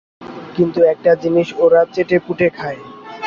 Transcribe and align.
কিন্তু 0.55 0.79
একটা 0.83 1.11
জিনিস 1.15 1.47
ওরা 1.57 1.81
চেটেপুটে 1.93 2.47
খায়। 2.49 2.81